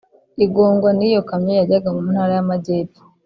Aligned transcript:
igongwa 0.45 0.89
n’iyo 0.99 1.21
kamyo 1.29 1.53
yajyaga 1.59 1.89
mu 1.95 2.01
Ntara 2.13 2.31
y’Amajyepfo 2.37 3.01